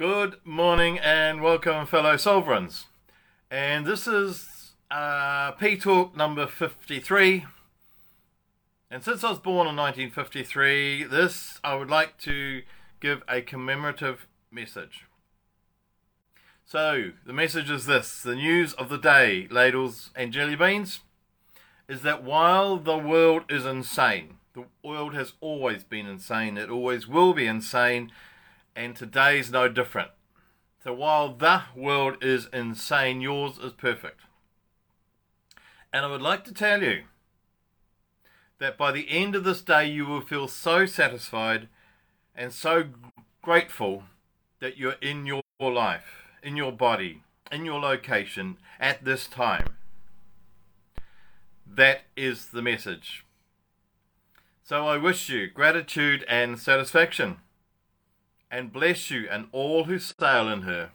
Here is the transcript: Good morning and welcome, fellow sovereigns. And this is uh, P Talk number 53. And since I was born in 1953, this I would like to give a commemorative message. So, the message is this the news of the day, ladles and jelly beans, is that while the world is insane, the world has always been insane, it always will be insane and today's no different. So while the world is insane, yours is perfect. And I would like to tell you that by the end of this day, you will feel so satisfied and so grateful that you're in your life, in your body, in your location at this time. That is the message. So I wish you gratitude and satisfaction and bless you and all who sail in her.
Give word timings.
Good 0.00 0.36
morning 0.46 0.98
and 0.98 1.42
welcome, 1.42 1.86
fellow 1.86 2.16
sovereigns. 2.16 2.86
And 3.50 3.84
this 3.84 4.06
is 4.06 4.72
uh, 4.90 5.50
P 5.50 5.76
Talk 5.76 6.16
number 6.16 6.46
53. 6.46 7.44
And 8.90 9.04
since 9.04 9.22
I 9.22 9.28
was 9.28 9.38
born 9.38 9.68
in 9.68 9.76
1953, 9.76 11.04
this 11.04 11.60
I 11.62 11.74
would 11.74 11.90
like 11.90 12.16
to 12.20 12.62
give 13.00 13.22
a 13.28 13.42
commemorative 13.42 14.26
message. 14.50 15.04
So, 16.64 17.10
the 17.26 17.34
message 17.34 17.68
is 17.68 17.84
this 17.84 18.22
the 18.22 18.36
news 18.36 18.72
of 18.72 18.88
the 18.88 18.96
day, 18.96 19.48
ladles 19.50 20.12
and 20.16 20.32
jelly 20.32 20.56
beans, 20.56 21.00
is 21.90 22.00
that 22.00 22.24
while 22.24 22.78
the 22.78 22.96
world 22.96 23.42
is 23.50 23.66
insane, 23.66 24.38
the 24.54 24.64
world 24.82 25.12
has 25.12 25.34
always 25.42 25.84
been 25.84 26.06
insane, 26.06 26.56
it 26.56 26.70
always 26.70 27.06
will 27.06 27.34
be 27.34 27.46
insane 27.46 28.10
and 28.80 28.96
today's 28.96 29.50
no 29.50 29.68
different. 29.68 30.10
So 30.82 30.94
while 30.94 31.34
the 31.34 31.64
world 31.76 32.16
is 32.22 32.48
insane, 32.50 33.20
yours 33.20 33.58
is 33.58 33.74
perfect. 33.74 34.20
And 35.92 36.06
I 36.06 36.10
would 36.10 36.22
like 36.22 36.44
to 36.44 36.54
tell 36.54 36.82
you 36.82 37.02
that 38.58 38.78
by 38.78 38.90
the 38.90 39.10
end 39.10 39.34
of 39.36 39.44
this 39.44 39.60
day, 39.60 39.86
you 39.86 40.06
will 40.06 40.22
feel 40.22 40.48
so 40.48 40.86
satisfied 40.86 41.68
and 42.34 42.52
so 42.54 42.84
grateful 43.42 44.04
that 44.60 44.78
you're 44.78 44.96
in 45.02 45.26
your 45.26 45.42
life, 45.58 46.30
in 46.42 46.56
your 46.56 46.72
body, 46.72 47.22
in 47.52 47.66
your 47.66 47.80
location 47.80 48.56
at 48.78 49.04
this 49.04 49.26
time. 49.26 49.74
That 51.66 52.02
is 52.16 52.46
the 52.46 52.62
message. 52.62 53.26
So 54.62 54.86
I 54.86 54.96
wish 54.96 55.28
you 55.28 55.50
gratitude 55.50 56.24
and 56.28 56.58
satisfaction 56.58 57.40
and 58.50 58.72
bless 58.72 59.10
you 59.10 59.28
and 59.30 59.46
all 59.52 59.84
who 59.84 59.98
sail 59.98 60.48
in 60.48 60.62
her. 60.62 60.90